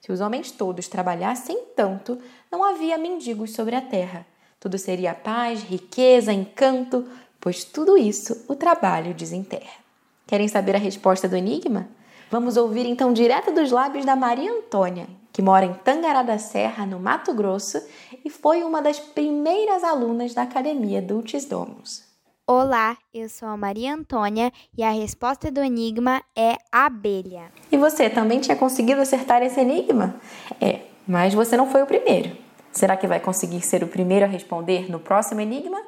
Se 0.00 0.12
os 0.12 0.20
homens 0.20 0.50
todos 0.50 0.88
trabalhassem 0.88 1.58
tanto, 1.74 2.18
não 2.50 2.62
havia 2.62 2.98
mendigos 2.98 3.52
sobre 3.52 3.74
a 3.74 3.80
terra. 3.80 4.26
Tudo 4.58 4.78
seria 4.78 5.14
paz, 5.14 5.62
riqueza, 5.62 6.32
encanto, 6.32 7.06
pois 7.40 7.64
tudo 7.64 7.96
isso 7.96 8.44
o 8.48 8.54
trabalho 8.54 9.14
desenterra. 9.14 9.84
Querem 10.26 10.48
saber 10.48 10.74
a 10.74 10.78
resposta 10.78 11.28
do 11.28 11.36
enigma? 11.36 11.88
Vamos 12.30 12.56
ouvir 12.56 12.86
então 12.86 13.12
direto 13.12 13.52
dos 13.52 13.70
lábios 13.70 14.04
da 14.04 14.16
Maria 14.16 14.50
Antônia, 14.50 15.06
que 15.32 15.40
mora 15.40 15.64
em 15.64 15.74
Tangará 15.74 16.22
da 16.22 16.38
Serra, 16.38 16.84
no 16.84 16.98
Mato 16.98 17.32
Grosso, 17.32 17.80
e 18.24 18.30
foi 18.30 18.64
uma 18.64 18.82
das 18.82 18.98
primeiras 18.98 19.84
alunas 19.84 20.34
da 20.34 20.42
Academia 20.42 21.00
Dulcis 21.00 21.44
Domus. 21.44 22.02
Olá, 22.48 22.96
eu 23.12 23.28
sou 23.28 23.48
a 23.48 23.56
Maria 23.56 23.94
Antônia 23.94 24.52
e 24.76 24.82
a 24.82 24.90
resposta 24.90 25.50
do 25.50 25.60
enigma 25.60 26.22
é 26.36 26.56
abelha. 26.72 27.52
E 27.70 27.76
você 27.76 28.08
também 28.08 28.40
tinha 28.40 28.56
conseguido 28.56 29.00
acertar 29.00 29.42
esse 29.42 29.60
enigma? 29.60 30.16
É, 30.60 30.80
mas 31.06 31.34
você 31.34 31.56
não 31.56 31.70
foi 31.70 31.82
o 31.82 31.86
primeiro. 31.86 32.45
Será 32.76 32.94
que 32.94 33.06
vai 33.06 33.18
conseguir 33.18 33.62
ser 33.62 33.82
o 33.82 33.88
primeiro 33.88 34.26
a 34.26 34.28
responder 34.28 34.90
no 34.90 35.00
próximo 35.00 35.40
enigma? 35.40 35.82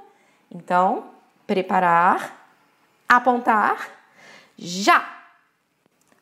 Então, 0.50 1.04
preparar, 1.46 2.50
apontar, 3.06 3.90
já! 4.56 5.06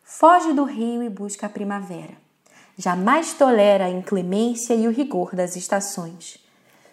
Foge 0.02 0.52
do 0.52 0.64
rio 0.64 1.04
e 1.04 1.08
busca 1.08 1.46
a 1.46 1.48
primavera. 1.48 2.14
Jamais 2.76 3.32
tolera 3.32 3.84
a 3.84 3.88
inclemência 3.88 4.74
e 4.74 4.88
o 4.88 4.90
rigor 4.90 5.36
das 5.36 5.54
estações. 5.54 6.44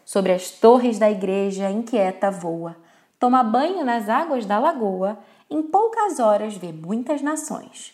Sobre 0.05 0.33
as 0.33 0.51
torres 0.51 0.99
da 0.99 1.09
igreja 1.09 1.71
inquieta 1.71 2.29
voa, 2.29 2.77
toma 3.19 3.43
banho 3.43 3.83
nas 3.83 4.07
águas 4.07 4.45
da 4.45 4.59
lagoa, 4.59 5.17
em 5.49 5.63
poucas 5.63 6.19
horas 6.19 6.55
vê 6.55 6.71
muitas 6.71 7.23
nações. 7.23 7.91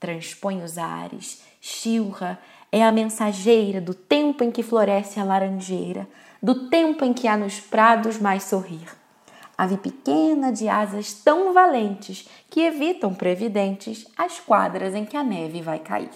Transpõe 0.00 0.62
os 0.62 0.78
ares, 0.78 1.42
chilra, 1.60 2.38
é 2.70 2.84
a 2.84 2.92
mensageira 2.92 3.80
do 3.80 3.94
tempo 3.94 4.44
em 4.44 4.50
que 4.50 4.62
floresce 4.62 5.18
a 5.18 5.24
laranjeira, 5.24 6.08
do 6.42 6.68
tempo 6.68 7.04
em 7.04 7.12
que 7.12 7.26
há 7.26 7.36
nos 7.36 7.60
prados 7.60 8.18
mais 8.18 8.44
sorrir. 8.44 8.88
Ave 9.56 9.76
pequena 9.76 10.52
de 10.52 10.68
asas 10.68 11.12
tão 11.12 11.52
valentes 11.52 12.28
que 12.48 12.60
evitam 12.60 13.12
previdentes 13.12 14.06
as 14.16 14.38
quadras 14.38 14.94
em 14.94 15.04
que 15.04 15.16
a 15.16 15.24
neve 15.24 15.60
vai 15.60 15.80
cair. 15.80 16.10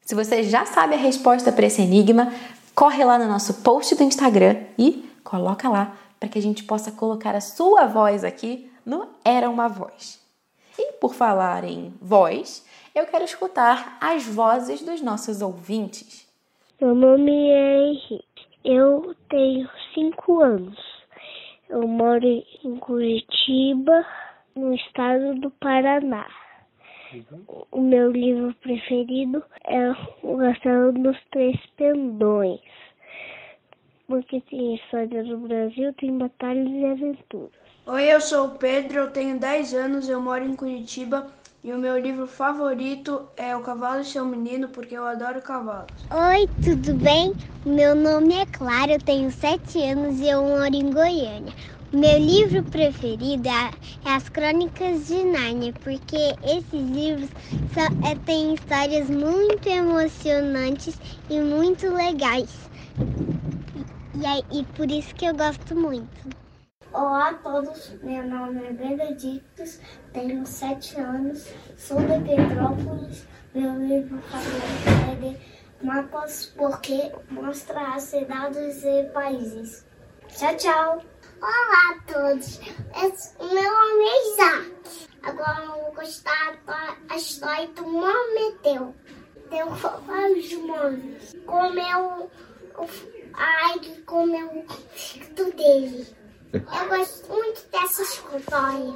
Se 0.00 0.14
você 0.14 0.42
já 0.42 0.64
sabe 0.64 0.94
a 0.94 0.98
resposta 0.98 1.52
para 1.52 1.66
esse 1.66 1.82
enigma, 1.82 2.32
corre 2.74 3.04
lá 3.04 3.18
no 3.18 3.28
nosso 3.28 3.54
post 3.54 3.94
do 3.94 4.02
Instagram 4.02 4.56
e 4.78 5.06
coloca 5.22 5.68
lá 5.68 5.94
para 6.18 6.28
que 6.28 6.38
a 6.38 6.42
gente 6.42 6.64
possa 6.64 6.90
colocar 6.90 7.34
a 7.34 7.40
sua 7.40 7.86
voz 7.86 8.24
aqui 8.24 8.70
no 8.86 9.06
Era 9.22 9.50
uma 9.50 9.68
Voz. 9.68 10.18
E 10.78 10.92
por 10.92 11.12
falar 11.12 11.64
em 11.64 11.92
voz, 12.00 12.64
eu 12.98 13.06
quero 13.06 13.24
escutar 13.24 13.96
as 14.00 14.26
vozes 14.26 14.82
dos 14.82 15.00
nossos 15.00 15.40
ouvintes. 15.40 16.28
Meu 16.80 16.94
nome 16.94 17.30
é 17.30 17.90
Henrique. 17.90 18.46
Eu 18.64 19.14
tenho 19.28 19.68
cinco 19.94 20.40
anos. 20.42 20.76
Eu 21.68 21.86
moro 21.86 22.26
em 22.26 22.76
Curitiba, 22.78 24.04
no 24.56 24.74
estado 24.74 25.34
do 25.36 25.50
Paraná. 25.52 26.26
Uhum. 27.12 27.64
O 27.70 27.80
meu 27.80 28.10
livro 28.10 28.52
preferido 28.60 29.44
é 29.64 29.90
O 30.22 30.36
Castelo 30.38 30.92
dos 30.92 31.16
Três 31.30 31.56
Pendões, 31.76 32.60
porque 34.06 34.40
tem 34.42 34.74
história 34.74 35.22
do 35.24 35.38
Brasil, 35.38 35.92
tem 35.94 36.18
batalhas 36.18 36.68
e 36.68 36.84
aventuras. 36.84 37.68
Oi, 37.86 38.12
eu 38.12 38.20
sou 38.20 38.48
o 38.48 38.58
Pedro, 38.58 38.98
eu 38.98 39.10
tenho 39.10 39.38
10 39.38 39.72
anos, 39.72 40.08
eu 40.10 40.20
moro 40.20 40.44
em 40.44 40.54
Curitiba 40.54 41.32
e 41.62 41.72
o 41.72 41.78
meu 41.78 41.98
livro 41.98 42.26
favorito 42.26 43.28
é 43.36 43.56
O 43.56 43.62
Cavalo 43.62 44.00
e 44.00 44.04
Seu 44.04 44.24
Menino, 44.24 44.68
porque 44.68 44.94
eu 44.94 45.04
adoro 45.04 45.42
cavalos. 45.42 46.06
Oi, 46.10 46.48
tudo 46.64 46.94
bem? 46.94 47.34
Meu 47.66 47.94
nome 47.94 48.34
é 48.34 48.46
Clara, 48.46 48.92
eu 48.92 49.00
tenho 49.00 49.30
7 49.30 49.82
anos 49.82 50.20
e 50.20 50.28
eu 50.28 50.42
moro 50.42 50.74
em 50.74 50.90
Goiânia. 50.90 51.52
Meu 51.92 52.18
livro 52.18 52.62
preferido 52.64 53.48
é, 53.48 53.70
é 54.04 54.10
As 54.14 54.28
Crônicas 54.28 55.06
de 55.06 55.24
Nárnia, 55.24 55.72
porque 55.80 56.34
esses 56.42 56.90
livros 56.90 57.30
são, 57.72 57.86
é, 58.08 58.14
têm 58.24 58.54
histórias 58.54 59.10
muito 59.10 59.68
emocionantes 59.68 61.00
e 61.28 61.40
muito 61.40 61.92
legais. 61.92 62.70
E, 64.14 64.60
e 64.60 64.64
por 64.64 64.90
isso 64.90 65.14
que 65.14 65.24
eu 65.24 65.34
gosto 65.34 65.74
muito. 65.74 66.47
Olá 66.90 67.28
a 67.28 67.34
todos, 67.34 67.90
meu 68.02 68.26
nome 68.26 68.66
é 68.66 68.72
Benedictus, 68.72 69.78
tenho 70.10 70.46
sete 70.46 70.98
anos, 70.98 71.46
sou 71.76 71.98
de 72.00 72.18
Petrópolis. 72.20 73.26
Meu 73.54 73.74
livro 73.76 74.18
favorito 74.22 74.88
é 75.12 75.14
de 75.16 75.86
mapas 75.86 76.46
porque 76.56 77.12
mostra 77.28 77.94
as 77.94 78.04
cidades 78.04 78.82
e 78.84 79.04
países. 79.12 79.84
Tchau, 80.28 80.56
tchau! 80.56 81.02
Olá 81.42 81.90
a 81.90 82.10
todos, 82.10 82.58
meu 82.58 83.70
nome 83.70 84.04
é 84.04 84.32
Isaac. 84.32 85.08
Agora 85.24 85.64
eu 85.64 85.82
vou 85.82 85.92
contar 85.92 86.58
a 87.10 87.16
história 87.16 87.66
do 87.68 87.84
Prometeu. 87.84 88.94
Deu 89.50 89.68
vários 90.06 90.52
humanos. 90.52 91.36
Comeu 91.44 92.30
a 93.34 93.74
águia, 93.74 94.02
comeu 94.06 94.46
o 94.46 94.66
filho 94.94 95.52
dele. 95.54 96.17
Eu 96.50 96.88
gosto 96.88 97.28
muito 97.30 97.62
dessa 97.70 98.02
história. 98.02 98.94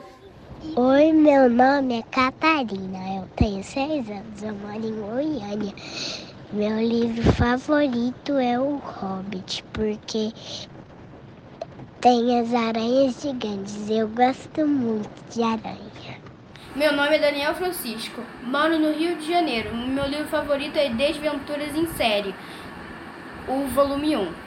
Oi, 0.74 1.12
meu 1.12 1.50
nome 1.50 1.98
é 1.98 2.02
Catarina, 2.04 2.98
eu 3.16 3.28
tenho 3.36 3.62
seis 3.62 4.08
anos, 4.08 4.42
eu 4.42 4.54
moro 4.54 4.86
em 4.86 5.00
Goiânia. 5.00 5.74
Meu 6.50 6.78
livro 6.78 7.30
favorito 7.32 8.38
é 8.38 8.58
O 8.58 8.76
Hobbit, 8.76 9.62
porque 9.70 10.32
tem 12.00 12.40
as 12.40 12.54
aranhas 12.54 13.20
gigantes. 13.20 13.90
Eu 13.90 14.08
gosto 14.08 14.66
muito 14.66 15.10
de 15.28 15.42
aranha. 15.42 16.22
Meu 16.74 16.94
nome 16.94 17.16
é 17.16 17.18
Daniel 17.18 17.54
Francisco, 17.54 18.22
moro 18.44 18.78
no 18.78 18.92
Rio 18.92 19.16
de 19.16 19.30
Janeiro. 19.30 19.76
Meu 19.76 20.06
livro 20.06 20.28
favorito 20.28 20.78
é 20.78 20.88
Desventuras 20.88 21.76
em 21.76 21.86
Série, 21.88 22.34
o 23.46 23.66
volume 23.68 24.16
1. 24.16 24.41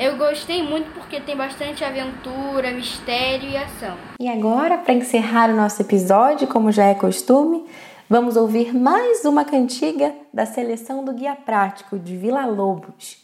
Eu 0.00 0.16
gostei 0.16 0.62
muito 0.62 0.90
porque 0.94 1.20
tem 1.20 1.36
bastante 1.36 1.84
aventura, 1.84 2.72
mistério 2.72 3.50
e 3.50 3.54
ação. 3.54 3.98
E 4.18 4.30
agora, 4.30 4.78
para 4.78 4.94
encerrar 4.94 5.50
o 5.50 5.54
nosso 5.54 5.82
episódio, 5.82 6.48
como 6.48 6.72
já 6.72 6.86
é 6.86 6.94
costume, 6.94 7.66
vamos 8.08 8.34
ouvir 8.34 8.74
mais 8.74 9.26
uma 9.26 9.44
cantiga 9.44 10.14
da 10.32 10.46
seleção 10.46 11.04
do 11.04 11.12
Guia 11.12 11.36
Prático 11.36 11.98
de 11.98 12.16
Vila 12.16 12.46
Lobos. 12.46 13.22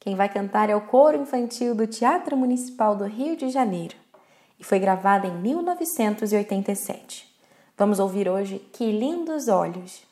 Quem 0.00 0.16
vai 0.16 0.28
cantar 0.28 0.68
é 0.68 0.74
o 0.74 0.80
coro 0.80 1.22
infantil 1.22 1.72
do 1.72 1.86
Teatro 1.86 2.36
Municipal 2.36 2.96
do 2.96 3.04
Rio 3.04 3.36
de 3.36 3.48
Janeiro 3.48 3.94
e 4.58 4.64
foi 4.64 4.80
gravada 4.80 5.28
em 5.28 5.38
1987. 5.38 7.32
Vamos 7.76 8.00
ouvir 8.00 8.28
hoje 8.28 8.58
Que 8.72 8.90
Lindos 8.90 9.46
Olhos. 9.46 10.02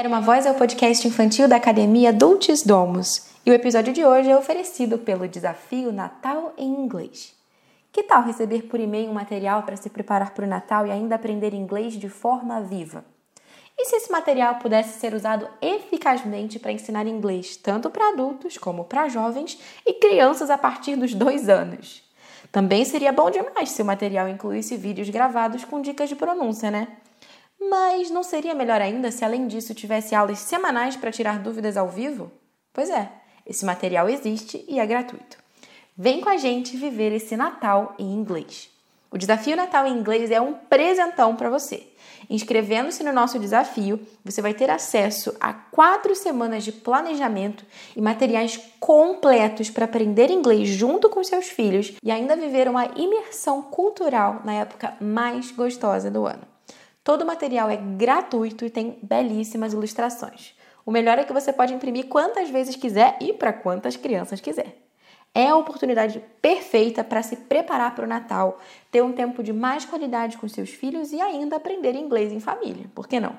Era 0.00 0.08
uma 0.08 0.22
Voz 0.22 0.46
é 0.46 0.50
o 0.50 0.54
podcast 0.54 1.06
infantil 1.06 1.46
da 1.46 1.56
Academia 1.56 2.10
Dulcis 2.10 2.62
Domus 2.62 3.26
e 3.44 3.50
o 3.50 3.52
episódio 3.52 3.92
de 3.92 4.02
hoje 4.02 4.30
é 4.30 4.34
oferecido 4.34 4.96
pelo 4.96 5.28
Desafio 5.28 5.92
Natal 5.92 6.54
em 6.56 6.70
Inglês. 6.70 7.34
Que 7.92 8.02
tal 8.02 8.22
receber 8.22 8.62
por 8.62 8.80
e-mail 8.80 9.10
um 9.10 9.12
material 9.12 9.62
para 9.62 9.76
se 9.76 9.90
preparar 9.90 10.30
para 10.30 10.46
o 10.46 10.48
Natal 10.48 10.86
e 10.86 10.90
ainda 10.90 11.16
aprender 11.16 11.52
inglês 11.52 11.92
de 11.92 12.08
forma 12.08 12.62
viva? 12.62 13.04
E 13.76 13.84
se 13.84 13.96
esse 13.96 14.10
material 14.10 14.54
pudesse 14.54 14.98
ser 14.98 15.12
usado 15.12 15.46
eficazmente 15.60 16.58
para 16.58 16.72
ensinar 16.72 17.06
inglês 17.06 17.58
tanto 17.58 17.90
para 17.90 18.08
adultos 18.08 18.56
como 18.56 18.84
para 18.84 19.06
jovens 19.10 19.58
e 19.84 19.92
crianças 19.92 20.48
a 20.48 20.56
partir 20.56 20.96
dos 20.96 21.12
dois 21.12 21.46
anos? 21.46 22.02
Também 22.50 22.86
seria 22.86 23.12
bom 23.12 23.30
demais 23.30 23.68
se 23.68 23.82
o 23.82 23.84
material 23.84 24.30
incluísse 24.30 24.78
vídeos 24.78 25.10
gravados 25.10 25.62
com 25.66 25.82
dicas 25.82 26.08
de 26.08 26.16
pronúncia, 26.16 26.70
né? 26.70 26.88
Mas 27.60 28.10
não 28.10 28.22
seria 28.22 28.54
melhor 28.54 28.80
ainda 28.80 29.10
se, 29.10 29.24
além 29.24 29.46
disso, 29.46 29.74
tivesse 29.74 30.14
aulas 30.14 30.38
semanais 30.38 30.96
para 30.96 31.12
tirar 31.12 31.38
dúvidas 31.38 31.76
ao 31.76 31.88
vivo? 31.88 32.32
Pois 32.72 32.88
é, 32.88 33.10
esse 33.46 33.64
material 33.64 34.08
existe 34.08 34.64
e 34.66 34.78
é 34.78 34.86
gratuito. 34.86 35.38
Vem 35.96 36.20
com 36.20 36.30
a 36.30 36.38
gente 36.38 36.76
viver 36.76 37.12
esse 37.12 37.36
Natal 37.36 37.94
em 37.98 38.14
inglês. 38.14 38.70
O 39.10 39.18
desafio 39.18 39.56
Natal 39.56 39.86
em 39.86 39.98
inglês 39.98 40.30
é 40.30 40.40
um 40.40 40.54
presentão 40.54 41.36
para 41.36 41.50
você. 41.50 41.86
Inscrevendo-se 42.30 43.02
no 43.02 43.12
nosso 43.12 43.38
desafio, 43.38 44.00
você 44.24 44.40
vai 44.40 44.54
ter 44.54 44.70
acesso 44.70 45.34
a 45.40 45.52
quatro 45.52 46.14
semanas 46.14 46.62
de 46.62 46.70
planejamento 46.70 47.64
e 47.96 48.00
materiais 48.00 48.58
completos 48.78 49.68
para 49.68 49.84
aprender 49.84 50.30
inglês 50.30 50.68
junto 50.68 51.10
com 51.10 51.24
seus 51.24 51.46
filhos 51.46 51.92
e 52.02 52.10
ainda 52.10 52.36
viver 52.36 52.68
uma 52.68 52.86
imersão 52.96 53.62
cultural 53.62 54.42
na 54.44 54.54
época 54.54 54.94
mais 55.00 55.50
gostosa 55.50 56.10
do 56.10 56.24
ano. 56.24 56.42
Todo 57.02 57.22
o 57.22 57.26
material 57.26 57.70
é 57.70 57.76
gratuito 57.76 58.64
e 58.64 58.70
tem 58.70 58.98
belíssimas 59.02 59.72
ilustrações. 59.72 60.54
O 60.84 60.90
melhor 60.90 61.18
é 61.18 61.24
que 61.24 61.32
você 61.32 61.52
pode 61.52 61.72
imprimir 61.72 62.06
quantas 62.08 62.50
vezes 62.50 62.76
quiser 62.76 63.16
e 63.20 63.32
para 63.32 63.52
quantas 63.52 63.96
crianças 63.96 64.40
quiser. 64.40 64.76
É 65.34 65.48
a 65.48 65.56
oportunidade 65.56 66.22
perfeita 66.42 67.04
para 67.04 67.22
se 67.22 67.36
preparar 67.36 67.94
para 67.94 68.04
o 68.04 68.08
Natal, 68.08 68.58
ter 68.90 69.02
um 69.02 69.12
tempo 69.12 69.42
de 69.42 69.52
mais 69.52 69.84
qualidade 69.84 70.36
com 70.36 70.48
seus 70.48 70.70
filhos 70.70 71.12
e 71.12 71.20
ainda 71.20 71.56
aprender 71.56 71.94
inglês 71.94 72.32
em 72.32 72.40
família. 72.40 72.86
Por 72.94 73.06
que 73.06 73.20
não? 73.20 73.38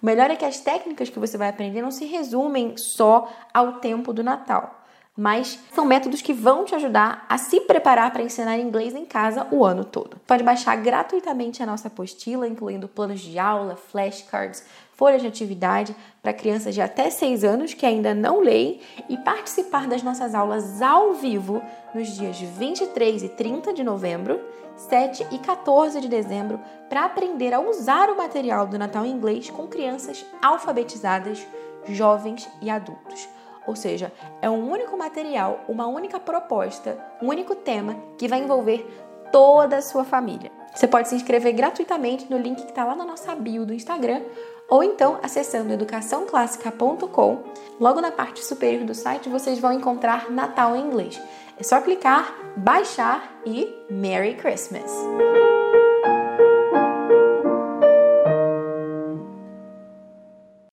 O 0.00 0.06
melhor 0.06 0.30
é 0.30 0.36
que 0.36 0.44
as 0.44 0.60
técnicas 0.60 1.10
que 1.10 1.18
você 1.18 1.36
vai 1.36 1.48
aprender 1.48 1.82
não 1.82 1.90
se 1.90 2.06
resumem 2.06 2.76
só 2.76 3.28
ao 3.52 3.74
tempo 3.74 4.12
do 4.12 4.22
Natal 4.22 4.81
mas 5.16 5.58
são 5.74 5.84
métodos 5.84 6.22
que 6.22 6.32
vão 6.32 6.64
te 6.64 6.74
ajudar 6.74 7.26
a 7.28 7.36
se 7.36 7.60
preparar 7.60 8.10
para 8.12 8.22
ensinar 8.22 8.58
inglês 8.58 8.94
em 8.94 9.04
casa 9.04 9.46
o 9.50 9.64
ano 9.64 9.84
todo. 9.84 10.16
Pode 10.26 10.42
baixar 10.42 10.76
gratuitamente 10.76 11.62
a 11.62 11.66
nossa 11.66 11.88
apostila, 11.88 12.48
incluindo 12.48 12.88
planos 12.88 13.20
de 13.20 13.38
aula, 13.38 13.76
flashcards, 13.76 14.64
folhas 14.94 15.20
de 15.20 15.28
atividade 15.28 15.94
para 16.22 16.32
crianças 16.32 16.74
de 16.74 16.80
até 16.80 17.10
6 17.10 17.44
anos 17.44 17.74
que 17.74 17.84
ainda 17.84 18.14
não 18.14 18.40
leem 18.40 18.80
e 19.08 19.18
participar 19.18 19.86
das 19.86 20.02
nossas 20.02 20.34
aulas 20.34 20.80
ao 20.80 21.14
vivo 21.14 21.62
nos 21.94 22.08
dias 22.16 22.40
23 22.40 23.24
e 23.24 23.28
30 23.28 23.72
de 23.74 23.84
novembro, 23.84 24.40
7 24.76 25.26
e 25.30 25.38
14 25.38 26.00
de 26.00 26.08
dezembro 26.08 26.58
para 26.88 27.04
aprender 27.04 27.52
a 27.52 27.60
usar 27.60 28.08
o 28.08 28.16
material 28.16 28.66
do 28.66 28.78
Natal 28.78 29.04
em 29.04 29.10
inglês 29.10 29.50
com 29.50 29.66
crianças 29.66 30.24
alfabetizadas, 30.40 31.46
jovens 31.86 32.48
e 32.62 32.70
adultos. 32.70 33.28
Ou 33.66 33.76
seja, 33.76 34.12
é 34.40 34.50
um 34.50 34.70
único 34.70 34.96
material, 34.96 35.60
uma 35.68 35.86
única 35.86 36.18
proposta, 36.18 36.98
um 37.20 37.28
único 37.28 37.54
tema 37.54 37.96
que 38.18 38.28
vai 38.28 38.40
envolver 38.40 38.86
toda 39.30 39.78
a 39.78 39.82
sua 39.82 40.04
família. 40.04 40.50
Você 40.74 40.86
pode 40.86 41.08
se 41.08 41.14
inscrever 41.14 41.52
gratuitamente 41.52 42.30
no 42.30 42.38
link 42.38 42.62
que 42.62 42.70
está 42.70 42.84
lá 42.84 42.96
na 42.96 43.04
nossa 43.04 43.34
bio 43.34 43.66
do 43.66 43.74
Instagram 43.74 44.22
ou 44.68 44.82
então 44.82 45.18
acessando 45.22 45.72
educaçãoclássica.com. 45.72 47.42
Logo 47.78 48.00
na 48.00 48.10
parte 48.10 48.44
superior 48.44 48.84
do 48.84 48.94
site 48.94 49.28
vocês 49.28 49.58
vão 49.58 49.72
encontrar 49.72 50.30
Natal 50.30 50.76
em 50.76 50.86
inglês. 50.86 51.20
É 51.58 51.62
só 51.62 51.80
clicar, 51.80 52.34
baixar 52.56 53.40
e 53.44 53.68
Merry 53.90 54.34
Christmas! 54.34 54.90